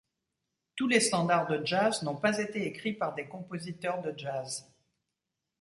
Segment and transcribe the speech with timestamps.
[0.75, 4.67] Tous les standards de jazz n'ont pas été écrits par des compositeurs de jazz.